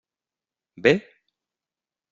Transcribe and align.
Bé? 0.83 0.95